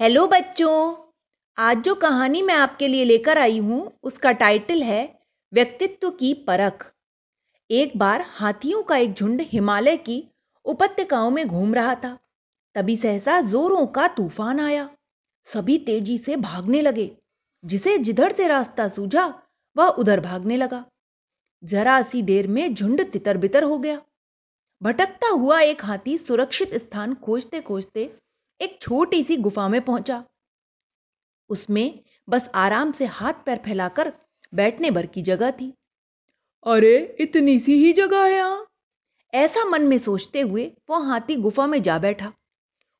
Hello 0.00 0.26
बच्चों, 0.26 0.94
आज 1.58 1.82
जो 1.82 1.94
कहानी 1.94 2.40
मैं 2.42 2.54
आपके 2.54 2.88
लिए 2.88 3.04
लेकर 3.04 3.38
आई 3.38 3.58
हूँ, 3.58 3.92
उसका 4.02 4.32
टाइटल 4.32 4.82
है 4.82 5.18
व्यक्तित्व 5.52 6.10
की 6.10 6.32
परख। 6.34 6.86
एक 7.70 7.96
बार 7.96 8.24
हाथियों 8.28 8.82
का 8.82 8.96
एक 8.96 9.12
झुंड 9.12 9.40
हिमालय 9.40 9.96
की 9.96 10.16
उपत्यकाओं 10.64 11.30
में 11.30 11.46
घूम 11.48 11.74
रहा 11.74 11.94
था। 11.94 12.18
तभी 12.74 12.96
सहसा 12.96 13.40
जोरों 13.40 13.86
का 13.86 14.06
तूफ़ान 14.08 14.60
आया। 14.60 14.88
सभी 15.46 15.78
तेज़ी 15.78 16.18
से 16.18 16.36
भागने 16.36 16.82
लगे, 16.82 17.10
जिसे 17.64 17.96
जिधर 17.98 18.32
से 18.32 18.48
रास्ता 18.48 18.88
सूझा, 18.88 19.26
वह 19.76 19.88
उधर 19.88 20.20
भागने 20.20 20.56
लगा। 20.56 20.84
जरा 21.62 22.02
सी 22.02 22.22
देर 22.22 22.46
में 22.46 22.74
झुंड 22.74 23.06
तितर 23.10 23.36
बितर 23.36 23.62
हो 23.62 23.78
गया। 23.78 24.00
भटकता 24.82 25.28
हुआ 25.28 25.60
एक 25.60 25.84
हाथी 25.84 26.18
सुरक्षित 26.18 26.74
स्थान 26.74 27.14
खोजते 27.14 27.60
खोजते 27.60 28.10
एक 28.64 28.78
छोटी 28.82 29.24
सी 29.24 29.36
गुफा 29.36 29.68
में 29.68 29.80
पहुँचा। 29.82 30.24
उसमें 31.48 32.00
बस 32.28 32.50
आराम 32.54 32.92
से 32.92 33.04
हाथ 33.04 33.32
पैर 33.46 33.58
फैलाकर 33.58 34.12
बैठने 34.54 34.90
भर 34.90 35.06
की 35.06 35.22
जगह 35.22 35.50
थी। 35.50 35.74
अरे, 36.66 37.16
इतनी 37.20 37.60
सी 37.60 37.84
ही 37.84 37.92
जगह 37.92 38.24
है 38.24 38.32
यहाँ। 38.32 38.66
ऐसा 39.34 39.64
मन 39.64 39.82
में 39.82 39.98
सोचते 39.98 40.40
हुए 40.40 40.72
वह 40.90 40.98
हाथी 40.98 41.36
गुफा 41.36 41.66
में 41.66 41.82
जा 41.82 41.98
बैठा। 41.98 42.32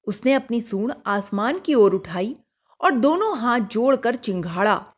उसने 0.06 0.32
अपनी 0.32 0.60
सूंड 0.60 0.94
आसमान 1.06 1.58
की 1.58 1.74
ओर 1.74 1.94
उठाई 1.94 2.36
और 2.80 2.92
दोनों 2.92 3.38
हाथ 3.38 3.60
जोड़कर 3.60 4.16
चिंघाड़ा 4.16 4.92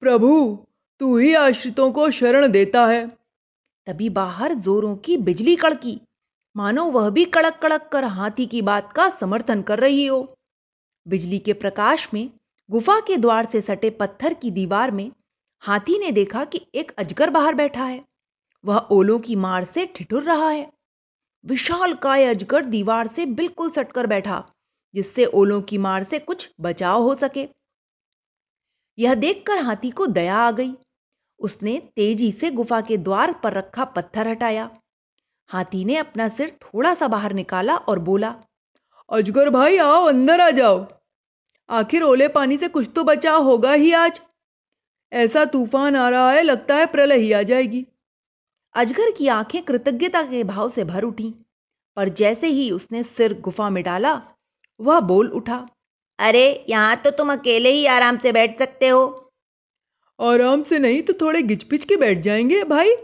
प्रभु, 0.00 0.66
तू 1.00 1.18
ही 1.18 1.34
आश्रितों 1.34 1.92
को 1.92 2.10
शरण 2.10 2.48
देता 2.48 2.86
है। 2.86 3.08
तभी 3.86 4.10
बाहर 4.10 4.54
जोरों 4.54 4.96
की 4.96 5.16
बिजली 5.16 5.56
कड़की। 5.56 6.00
मानो 6.56 6.84
वह 6.84 7.10
भी 7.10 7.24
कड़क 7.24 7.54
कड़क 7.62 7.88
कर 7.92 8.04
हाथी 8.04 8.46
की 8.46 8.62
बात 8.62 8.92
का 8.92 9.08
समर्थन 9.10 9.62
कर 9.62 9.78
रही 9.78 10.06
हो। 10.06 10.36
बिजली 11.08 11.38
के 11.38 11.52
प्रकाश 11.52 12.14
में, 12.14 12.30
गुफा 12.70 13.00
के 13.00 13.16
द्वार 13.16 13.46
से 13.46 13.60
सटे 13.60 13.90
पत्थर 13.90 14.34
की 14.34 14.50
दीवार 14.50 14.90
में, 14.90 15.10
हाथी 15.60 15.98
ने 15.98 16.12
देखा 16.12 16.44
कि 16.44 16.66
एक 16.74 16.90
अजगर 16.90 17.30
बाहर 17.30 17.54
बैठा 17.54 17.84
है। 17.84 18.04
वह 18.64 18.78
ओलों 18.78 19.18
की 19.18 19.36
मार 19.36 19.64
से 19.64 19.86
ठिठुर 19.86 20.22
रहा 20.22 20.48
है। 20.50 20.72
विशाल 21.44 21.94
काय 21.94 22.24
अजगर 22.24 22.64
दीवार 22.64 23.06
से 23.06 23.26
बिल्कुल 23.26 23.70
सटकर 23.70 24.06
बैठा, 24.06 24.50
जिससे 24.94 25.24
ओलों 25.24 25.62
की 25.62 25.78
मार 25.78 26.04
से 26.04 26.18
कुछ 26.18 26.50
बचाव 26.60 27.02
हो 27.02 27.14
सके। 27.14 27.48
यह 28.98 29.14
देखकर 29.14 29.58
हाथी 29.58 29.90
को 29.90 30.06
दया 30.06 30.36
आ 30.36 30.50
गई। 30.50 30.72
उसने 31.38 31.82
तेज़ी 31.96 32.32
से 32.32 32.50
गुफा 32.50 32.80
के 32.80 32.96
द्वार 32.96 33.32
पर 33.32 33.52
रखा 33.52 33.84
पत्थर 33.84 34.28
हटाया। 34.28 34.70
हाथी 35.50 35.84
ने 35.84 35.96
अपना 35.96 36.28
सिर 36.28 36.50
थोड़ा 36.62 36.94
सा 36.94 37.08
बाहर 37.08 37.32
निकाला 37.32 37.76
और 37.76 37.98
बोला 37.98 38.34
अजगर 39.10 39.50
भाई 39.50 39.76
आओ 39.78 40.04
अंदर 40.04 40.40
आ 40.40 40.50
जाओ। 40.50 40.86
आखिर 41.68 42.02
ओले 42.02 42.28
पानी 42.28 42.56
से 42.56 42.68
कुछ 42.68 42.88
तो 42.94 43.04
बचाव 43.04 43.42
होगा 43.42 43.72
ही 43.72 43.92
आज। 43.92 44.20
ऐसा 45.12 45.44
तूफ़ान 45.44 45.96
आ 45.96 46.08
रहा 46.08 46.30
है 46.32 46.42
लगता 46.42 46.76
है 46.76 46.86
प्रलय 46.86 47.18
ही 47.18 47.32
आ 47.32 47.42
जाएगी। 47.42 47.86
अजगर 48.74 49.10
की 49.10 49.28
आँखें 49.28 49.62
कृतज्ञता 49.62 50.22
के 50.22 50.42
भाव 50.44 50.70
से 50.70 50.84
भर 50.84 51.02
उठी 51.02 51.34
पर 51.96 52.08
जैसे 52.08 52.46
ही 52.46 52.70
उसने 52.70 53.02
सिर 53.02 53.40
गुफा 53.40 53.70
में 53.70 53.82
डाला 53.84 54.20
वह 54.80 55.00
बोल 55.00 55.28
उठा 55.30 55.66
अरे 56.18 56.64
यहाँ 56.68 56.96
तो 56.96 57.10
तुम 57.10 57.32
अकेले 57.32 57.70
ही 57.70 57.86
आराम 57.86 58.18
से 58.18 58.32
बैठ 58.32 58.58
सकते 58.58 58.88
हो। 58.88 59.32
आराम 60.20 60.62
से 60.62 60.78
नहीं 60.78 61.02
तो 61.02 61.12
थोड़े 61.12 61.42
गिचपिच 61.42 61.84
के 61.84 61.96
बैठ 61.96 62.20
जाएँगे 62.20 62.62
भाई। 62.64 62.94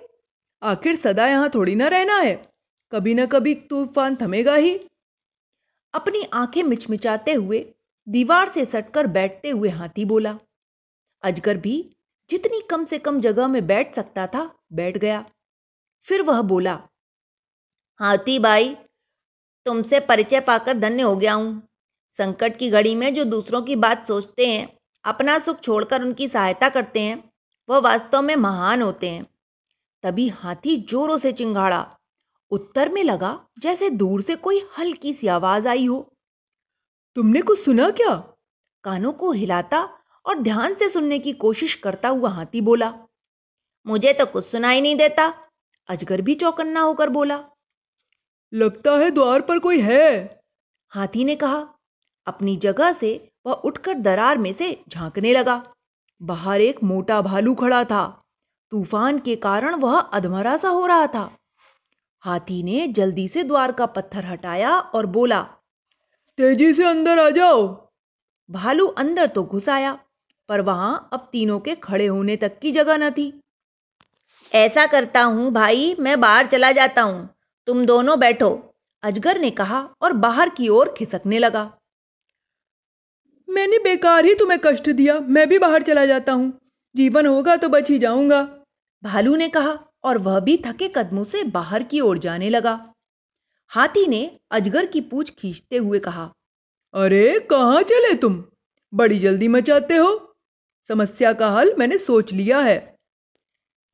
आखिर 0.62 0.96
सदा 0.96 1.26
यहाँ 1.26 1.50
थोड़ी 1.54 1.74
ना 1.74 1.88
रहना 1.88 2.16
है। 2.16 2.34
कभी 2.92 3.14
ना 3.14 3.26
कभी 3.26 3.54
तूफ़ान 3.54 4.16
थमेगा 4.16 4.54
ही। 4.54 4.78
अपनी 5.94 6.22
आँखें 6.32 6.62
मिचमिचाते 6.62 7.32
हुए 7.32 7.64
दीवार 8.06 8.50
से 8.50 8.64
सटकर 8.64 9.06
बैठते 9.06 9.50
हुए 9.50 9.68
हाथी 9.68 10.04
बोला, 10.04 10.38
अजगर 11.22 11.56
भी 11.56 11.74
जितनी 12.30 12.60
कम 12.70 12.84
से 12.84 12.98
कम 12.98 13.20
जगह 13.20 13.48
में 13.48 13.66
बैठ 13.66 13.94
सकता 13.96 14.26
था, 14.26 14.50
बैठ 14.72 14.98
गया। 14.98 15.24
फिर 16.08 16.22
वह 16.22 16.40
बोला, 16.42 16.78
हाथी 18.00 18.38
भाई, 18.38 18.74
तुमसे 19.66 20.00
परिचय 20.00 20.40
पाकर 20.40 20.78
धन्य 20.78 21.02
हो 21.02 21.16
गया 21.16 21.34
हूँ। 21.34 21.62
संकट 22.18 22.56
की 22.56 22.70
घड़ी 22.70 22.94
में 22.94 23.12
जो 23.14 23.24
दूसरों 23.24 23.62
की 23.62 23.76
बात 23.76 24.06
सोचते 24.06 24.46
हैं, 24.46 24.68
अपना 25.04 25.38
सुख 25.38 25.60
छोड़कर 25.60 26.02
उनकी 26.02 26.28
सहायता 26.28 26.68
करते 26.68 27.00
हैं, 27.00 27.22
वह 27.68 27.78
वास्तव 27.78 28.22
में 28.22 28.36
महान 28.36 28.82
होते 28.82 29.10
हैं। 29.10 29.26
तभी 30.04 30.28
हाथी 30.28 30.76
जोरों 30.76 31.18
से 31.18 31.32
चिंगाड़ा। 31.32 31.96
उत्तर 32.50 32.88
में 32.88 33.02
लगा, 33.04 33.46
जैसे 33.58 33.90
दूर 33.90 34.22
से 34.22 34.36
कोई 34.36 34.62
हल्की 34.78 35.12
सी 35.14 35.26
आवाज़ 35.26 35.68
आई 35.68 35.86
हो। 35.86 36.12
तुमने 37.16 37.42
कुछ 37.42 37.64
सुना 37.64 37.90
क्या? 37.90 38.14
कानों 38.84 39.12
को 39.12 39.30
हिलाता 39.32 39.88
और 40.26 40.38
ध्यान 40.38 40.74
से 40.74 40.88
सुनने 40.88 41.18
की 41.18 41.32
कोशिश 41.32 41.74
करता 41.74 42.08
हुआ 42.08 42.30
हाथी 42.30 42.60
बोला, 42.60 42.92
मुझे 43.86 44.12
तो 44.12 44.26
कुछ 44.26 44.44
सुनाई 44.46 44.80
नहीं 44.80 44.96
देता। 44.96 45.32
अजगर 45.88 46.20
भी 46.20 46.34
चौकन्ना 46.34 46.80
होकर 46.80 47.10
बोला, 47.10 47.44
लगता 48.52 48.92
है 48.92 49.10
द्वार 49.10 49.40
पर 49.40 49.58
कोई 49.58 49.80
है। 49.80 50.40
हाथी 50.88 51.24
ने 51.24 51.36
कहा। 51.36 51.66
अपनी 52.26 52.56
जगह 52.56 52.92
से 52.92 53.28
वह 53.46 53.52
उठकर 53.52 53.94
दरार 53.94 54.38
में 54.38 54.52
से 54.52 54.84
झांकने 54.88 55.32
लगा। 55.32 55.62
बाहर 56.22 56.60
एक 56.60 56.82
मोटा 56.82 57.20
भालू 57.20 57.54
खड़ा 57.54 57.84
था। 57.84 58.21
तूफ़ान 58.72 59.18
के 59.18 59.34
कारण 59.36 59.74
वह 59.74 59.98
अधमरा 59.98 60.56
सा 60.56 60.68
हो 60.68 60.86
रहा 60.86 61.06
था। 61.06 61.30
हाथी 62.24 62.62
ने 62.62 62.86
जल्दी 62.88 63.26
से 63.28 63.42
द्वार 63.44 63.72
का 63.72 63.86
पत्थर 63.86 64.24
हटाया 64.24 64.78
और 64.78 65.06
बोला, 65.06 65.40
तेज़ी 66.38 66.72
से 66.74 66.84
अंदर 66.84 67.18
आ 67.18 67.28
जाओ। 67.30 67.66
भालू 68.50 68.86
अंदर 68.86 69.26
तो 69.26 69.42
घुस 69.44 69.68
आया, 69.68 69.92
पर 70.48 70.60
वहाँ 70.60 71.08
अब 71.12 71.28
तीनों 71.32 71.58
के 71.60 71.74
खड़े 71.74 72.06
होने 72.06 72.36
तक 72.36 72.58
की 72.58 72.72
जगह 72.72 72.96
न 72.96 73.10
थी। 73.10 73.32
ऐसा 74.52 74.86
करता 74.86 75.22
हूँ 75.22 75.50
भाई, 75.52 75.94
मैं 76.00 76.20
बाहर 76.20 76.46
चला 76.46 76.72
जाता 76.72 77.02
हूँ। 77.02 77.28
तुम 77.68 77.84
दोनों 77.86 78.18
बैठो, 78.20 78.50
अजगर 79.02 79.40
ने 79.40 79.50
कहा 79.50 79.82
और 80.02 80.12
बाहर 80.18 80.48
की 80.48 80.68
ओर 80.68 80.94
खिसकने 80.98 81.38
लगा। 81.38 81.70
मैंने 83.48 83.78
बेकार 83.80 84.24
ही 84.24 84.34
तुम्हें 84.34 84.58
कष्ट 84.64 84.90
दिया, 84.90 85.20
मैं 85.20 85.48
भी 85.48 85.58
बाहर 85.58 85.82
चला 85.82 86.06
जाता 86.06 86.32
हूँ। 86.32 86.52
जीवन 86.94 87.26
होगा 87.26 87.56
तो 87.56 87.68
बच 87.68 87.90
ही 87.90 87.98
जाऊँगा। 87.98 88.42
भालू 89.02 89.36
ने 89.36 89.48
कहा 89.48 89.78
और 90.04 90.18
वह 90.18 90.40
भी 90.40 90.62
थके 90.66 90.88
कदमों 90.88 91.24
से 91.24 91.44
बाहर 91.44 91.82
की 91.82 92.00
ओर 92.00 92.18
जाने 92.18 92.50
लगा। 92.50 92.94
हाथी 93.68 94.06
ने 94.06 94.38
अजगर 94.50 94.86
की 94.86 95.00
पूछ 95.00 95.30
खींचते 95.30 95.76
हुए 95.76 95.98
कहा 95.98 96.32
अरे 96.94 97.40
कहाँ 97.40 97.82
चले 97.82 98.14
तुम? 98.14 98.44
बड़ी 98.94 99.18
जल्दी 99.18 99.48
मचाते 99.48 99.96
हो। 99.96 100.36
समस्या 100.88 101.32
का 101.32 101.50
हल 101.50 101.74
मैंने 101.78 101.98
सोच 101.98 102.32
लिया 102.32 102.58
है। 102.58 102.96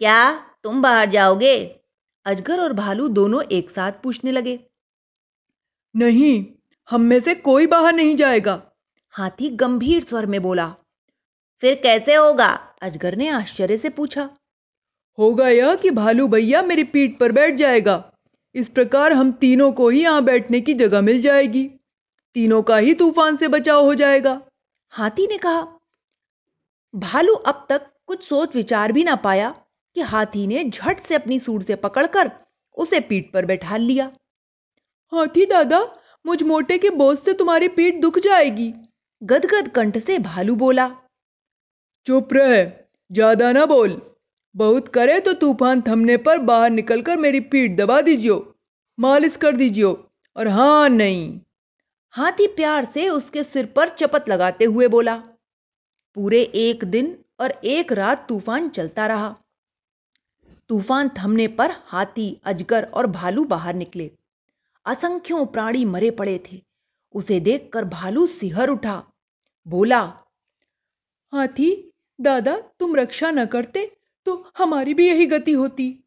क्या 0.01 0.47
तुम 0.63 0.83
बाहर 0.83 1.09
जाओगे? 1.09 1.81
अजगर 2.25 2.61
और 2.61 2.73
भालू 2.73 3.09
दोनों 3.09 3.43
एक 3.43 3.71
साथ 3.71 3.93
पूछने 4.03 4.33
लगे। 4.33 4.59
नहीं 5.97 6.47
हम 6.91 7.01
में 7.01 7.21
से 7.21 7.35
कोई 7.35 7.67
बाहर 7.67 7.95
नहीं 7.95 8.17
जाएगा 8.17 8.63
हाथी 9.15 9.49
गंभीर 9.51 10.05
स्वर 10.05 10.27
में 10.27 10.43
बोला। 10.43 10.75
फिर 11.61 11.75
कैसे 11.75 12.15
होगा? 12.15 12.49
अजगर 12.83 13.17
ने 13.17 13.29
आश्चर्य 13.29 13.79
से 13.79 13.89
पूछा। 13.89 14.31
होगा 15.19 15.49
यह 15.49 15.75
कि 15.75 15.91
भालू 15.93 16.27
भैया 16.29 16.63
मेरी 16.63 16.85
पीठ 16.87 17.19
पर 17.19 17.33
बैठ 17.33 17.55
जाएगा। 17.55 18.03
इस 18.55 18.69
प्रकार 18.69 19.13
हम 19.13 19.33
तीनों 19.41 19.71
को 19.73 19.89
ही 19.89 20.03
यहाँ 20.03 20.25
बैठने 20.25 20.61
की 20.61 20.75
जगह 20.75 21.01
मिल 21.03 21.21
जाएगी। 21.23 21.65
तीनों 22.37 22.63
का 22.63 22.77
ही 22.77 22.95
तूफ़ान 22.95 23.37
से 23.37 23.49
बचाव 23.49 23.85
हो 23.85 23.95
जाएगा। 23.95 24.41
हाथी 24.93 25.27
ने 25.27 25.39
कहा 25.39 25.67
भालू 26.95 27.35
अब 27.35 27.67
तक 27.69 27.91
कुछ 28.07 28.23
सोच 28.25 28.55
विचार 28.57 28.93
भी 28.93 29.05
ना 29.05 29.15
पाया 29.19 29.55
कि 29.97 30.01
हाथी 30.03 30.47
ने 30.47 30.65
झट 30.65 31.01
से 31.01 31.15
अपनी 31.15 31.39
सूर 31.41 31.63
से 31.63 31.75
पकड़कर 31.77 32.31
उसे 32.77 33.01
पीठ 33.01 33.33
पर 33.33 33.47
बैठा 33.47 33.77
लिया। 33.77 34.11
हाथी 35.13 35.47
दादा 35.47 35.81
मुझ 36.25 36.43
मोटे 36.43 36.79
के 36.79 36.91
बोझ 36.93 37.17
से 37.19 37.33
तुम्हारी 37.35 37.69
पीठ 37.71 38.01
दुख 38.01 38.19
जाएगी। 38.21 38.73
गदगद 39.23 39.69
कंठ 39.69 39.99
से 39.99 40.19
भालू 40.21 40.55
बोला 40.57 40.89
चुप 42.07 42.33
रहे 42.33 42.65
ज़्यादा 43.11 43.53
ना 43.53 43.65
बोल। 43.67 44.01
बहुत 44.55 44.89
करे 44.89 45.19
तो 45.21 45.33
तूफ़ान 45.33 45.83
थमने 45.83 46.17
पर 46.17 46.39
बाहर 46.43 46.71
निकलकर 46.71 47.17
मेरी 47.17 47.41
पीठ 47.41 47.77
दबा 47.77 48.01
दीजियो, 48.01 48.37
मालिश 48.99 49.37
कर 49.37 49.57
दीजियो, 49.57 49.91
और 50.37 50.49
हाँ 50.49 50.89
नहीं। 50.89 51.41
हाथी 52.15 52.47
प्यार 52.47 52.89
से 52.95 53.09
उसके 53.09 53.43
सिर 53.45 53.67
पर 53.67 53.89
चपत 53.89 54.29
लगाते 54.29 54.65
हुए 54.65 54.89
बोला, 54.89 55.17
पूरे 56.17 56.41
एक 56.43 56.85
दिन 56.85 57.17
और 57.41 57.51
एक 57.51 57.93
रात 57.93 58.27
तूफ़ान 58.29 58.69
चलता 58.69 59.07
रहा। 59.07 59.35
तूफ़ान 60.71 61.11
थमने 61.19 61.47
पर 61.49 61.71
हाथी, 61.87 62.41
अजगर 62.45 62.85
और 62.85 63.07
भालू 63.09 63.45
बाहर 63.45 63.75
निकले। 63.75 64.11
असंख्यों 64.87 65.45
प्राणी 65.47 65.85
मरे 65.85 66.11
पड़े 66.13 66.39
थे। 66.47 66.61
उसे 67.15 67.39
देखकर 67.41 67.85
भालू 67.85 68.27
सिहर 68.27 68.69
उठा, 68.69 69.03
बोला, 69.67 70.01
हाथी, 71.33 71.71
दादा, 72.19 72.57
तुम 72.81 72.97
रक्षा 72.97 73.31
न 73.31 73.45
करते 73.47 73.91
तो 74.29 74.51
हमारी 74.59 74.95
भी 74.95 75.09
यही 75.09 75.27
गति 75.27 75.53
होती। 75.53 76.05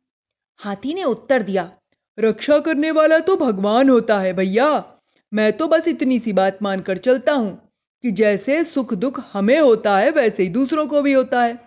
हाथी 0.59 0.93
ने 0.93 1.03
उत्तर 1.03 1.43
दिया, 1.43 1.71
रक्षा 2.19 2.59
करने 2.59 2.91
वाला 2.91 3.19
तो 3.19 3.35
भगवान 3.35 3.89
होता 3.89 4.19
है 4.19 4.33
भैया। 4.33 4.97
मैं 5.33 5.51
तो 5.53 5.67
बस 5.67 5.87
इतनी 5.87 6.19
सी 6.19 6.33
बात 6.33 6.59
मानकर 6.61 6.97
चलता 6.97 7.33
हूँ 7.33 7.71
कि 8.03 8.11
जैसे 8.11 8.63
सुख 8.63 8.93
दुख 8.93 9.19
हमें 9.33 9.59
होता 9.59 9.97
है, 9.97 10.11
वैसे 10.11 10.43
ही 10.43 10.49
दूसरों 10.49 10.87
को 10.87 11.01
भी 11.01 11.13
होता 11.13 11.43
है। 11.43 11.57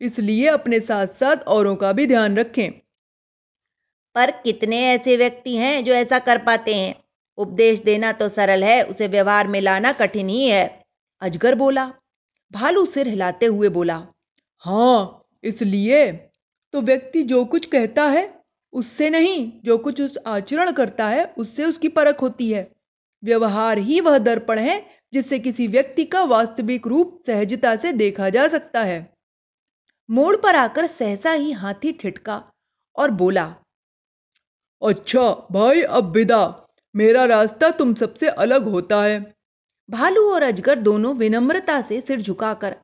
इसलिए 0.00 0.46
अपने 0.46 0.80
साथ 0.80 1.06
साथ 1.06 1.36
औरों 1.36 1.76
का 1.76 1.92
भी 1.92 2.06
ध्यान 2.06 2.36
रखें। 2.36 2.70
पर 4.14 4.30
कितने 4.30 4.84
ऐसे 4.88 5.16
व्यक्ति 5.16 5.56
हैं 5.56 5.84
जो 5.84 5.92
ऐसा 5.92 6.18
कर 6.18 6.38
पाते 6.38 6.74
हैं? 6.74 6.94
उपदेश 7.38 7.80
देना 7.80 8.12
तो 8.12 8.28
सरल 8.28 8.64
है, 8.64 8.82
उसे 8.82 9.08
व्यवहार 9.08 9.48
में 9.48 9.60
लाना 9.60 9.92
कठिन 9.92 10.28
ही 10.28 10.48
है। 10.48 10.84
अजगर 11.22 11.54
बोला। 11.54 11.92
भालू 12.52 12.86
सिर 12.86 13.08
हिलाते 13.08 13.46
हुए 13.46 13.68
बोला 13.68 14.06
हाँ 14.64 15.21
इसलिए 15.44 16.12
तो 16.74 16.80
व्यक्ति 16.80 17.22
जो 17.22 17.44
कुछ 17.44 17.66
कहता 17.66 18.04
है, 18.04 18.42
उससे 18.72 19.10
नहीं, 19.10 19.52
जो 19.64 19.78
कुछ 19.78 20.00
उस 20.00 20.18
आचरण 20.26 20.70
करता 20.72 21.08
है, 21.08 21.24
उससे 21.38 21.64
उसकी 21.64 21.88
परख 21.88 22.22
होती 22.22 22.52
है। 22.52 22.70
व्यवहार 23.22 23.78
ही 23.78 24.00
वह 24.00 24.18
दर्पण 24.18 24.58
है 24.58 24.84
जिससे 25.12 25.38
किसी 25.38 25.66
व्यक्ति 25.66 26.04
का 26.04 26.22
वास्तविक 26.24 26.86
रूप 26.86 27.22
सहजता 27.26 27.74
से 27.76 27.92
देखा 27.92 28.28
जा 28.28 28.46
सकता 28.48 28.82
है। 28.82 29.00
मोड़ 30.08 30.36
पर 30.36 30.56
आकर 30.56 30.86
सहसा 30.86 31.32
ही 31.32 31.52
हाथी 31.52 31.92
ठिठका 31.92 32.42
और 32.96 33.10
बोला 33.10 33.44
अच्छा 34.82 35.22
भाई, 35.52 35.82
अब 35.82 36.10
विदा। 36.10 36.68
मेरा 36.94 37.24
रास्ता 37.24 37.70
तुम 37.70 37.94
सबसे 37.94 38.28
अलग 38.28 38.68
होता 38.68 39.02
है। 39.02 39.20
भालू 39.88 40.22
और 40.30 40.42
अजगर 40.42 40.78
दोनों 40.78 41.14
विनम्रता 41.14 41.80
से 41.82 42.00
सिर 42.00 42.20
झुकाकर 42.20 42.76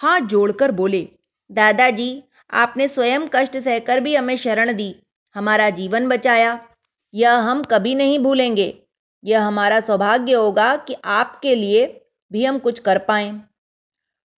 हाथ 0.00 0.20
जोड़कर 0.20 0.72
बोले 0.72 1.08
दादाजी 1.50 2.22
आपने 2.50 2.88
स्वयं 2.88 3.20
कष्ट 3.32 3.58
सहकर 3.58 4.00
भी 4.00 4.16
हमें 4.16 4.36
शरण 4.36 4.72
दी 4.72 4.94
हमारा 5.34 5.70
जीवन 5.70 6.08
बचाया। 6.08 6.68
यह 7.14 7.32
हम 7.32 7.62
कभी 7.62 7.94
नहीं 7.94 8.18
भूलेंगे। 8.18 8.82
यह 9.24 9.42
हमारा 9.42 9.80
सौभाग्य 9.80 10.32
होगा 10.32 10.76
कि 10.76 10.96
आपके 11.04 11.54
लिए 11.54 12.06
भी 12.32 12.44
हम 12.44 12.58
कुछ 12.58 12.78
कर 12.78 12.98
पाए। 12.98 13.30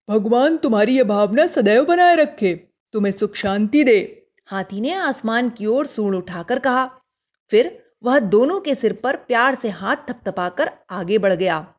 भगवान 0.09 0.57
तुम्हारी 0.57 0.97
यह 0.97 1.03
भावना 1.03 1.47
सदैव 1.47 1.85
बनाए 1.85 2.15
रखे। 2.15 2.53
तुम्हें 2.93 3.13
सुख 3.13 3.35
शांति 3.35 3.83
दे। 3.83 4.27
हाथी 4.45 4.81
ने 4.81 4.93
आसमान 4.93 5.49
की 5.49 5.65
ओर 5.65 5.87
सूढ़ 5.87 6.15
उठाकर 6.15 6.59
कहा। 6.59 6.91
फिर 7.51 7.91
वह 8.03 8.19
दोनों 8.19 8.59
के 8.59 8.75
सिर 8.75 8.93
पर 8.93 9.15
प्यार 9.15 9.55
से 9.55 9.69
हाथ 9.69 9.95
थपथपाकर 9.95 10.71
आगे 10.89 11.17
बढ़ 11.17 11.33
गया। 11.33 11.73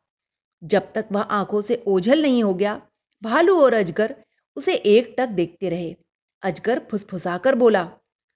जब 0.63 0.91
तक 0.93 1.05
वह 1.11 1.21
आँखों 1.21 1.61
से 1.61 1.83
ओझल 1.87 2.21
नहीं 2.21 2.43
हो 2.43 2.53
गया 2.53 2.81
भालू 3.23 3.61
और 3.61 3.73
अजगर 3.73 4.15
उसे 4.59 4.73
एक 4.73 5.15
टक 5.17 5.27
देखते 5.27 5.69
रहे। 5.69 5.95
अजगर 6.43 6.79
फुसफुसाकर 6.91 7.55
बोला, 7.55 7.91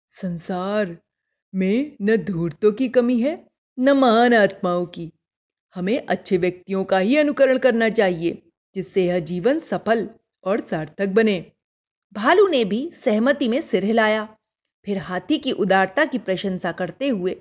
संसार 0.09 0.97
में 1.55 1.97
न 2.01 2.15
धूर्तों 2.17 2.71
की 2.71 2.89
कमी 2.89 3.19
है, 3.21 3.47
न 3.79 3.89
महान 3.89 4.33
आत्माओं 4.33 4.85
की। 4.85 5.11
हमें 5.75 6.05
अच्छे 6.05 6.37
व्यक्तियों 6.37 6.83
का 6.83 6.99
ही 6.99 7.17
अनुकरण 7.17 7.57
करना 7.57 7.89
चाहिए, 7.89 8.41
जिससे 8.75 9.05
यह 9.05 9.19
जीवन 9.19 9.59
सफल 9.59 10.09
और 10.43 10.61
सार्थक 10.61 11.07
बने। 11.07 11.51
भालू 12.13 12.47
ने 12.47 12.65
भी 12.65 12.91
सहमति 13.05 13.47
में 13.47 13.61
सिर 13.61 13.83
हिलाया। 13.83 14.37
फिर 14.85 14.97
हाथी 14.97 15.37
की 15.37 15.51
उदारता 15.51 16.05
की 16.05 16.17
प्रशंसा 16.17 16.71
करते 16.71 17.07
हुए 17.07 17.35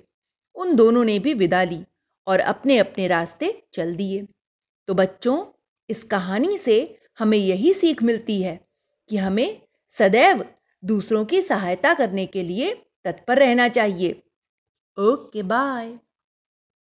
उन 0.55 0.75
दोनों 0.75 1.03
ने 1.03 1.19
भी 1.19 1.33
विदा 1.33 1.63
ली 1.63 1.83
और 2.27 2.39
अपने 2.39 2.77
अपने 2.77 3.07
रास्ते 3.07 3.63
चल 3.73 3.95
दिए। 3.95 4.27
तो 4.87 4.93
बच्चों, 4.93 5.45
इस 5.89 6.03
कहानी 6.03 6.57
से 6.57 6.97
हमें 7.19 7.37
यही 7.37 7.73
सीख 7.73 8.03
मिलती 8.03 8.41
है। 8.41 8.72
कि 9.09 9.17
हमें 9.17 9.61
सदैव 9.97 10.45
दूसरों 10.83 11.25
की 11.25 11.41
सहायता 11.41 11.93
करने 11.93 12.25
के 12.25 12.43
लिए 12.43 12.73
तत्पर 13.05 13.39
रहना 13.39 13.67
चाहिए। 13.69 14.21
Okay 14.97 15.43
bye. 15.43 15.97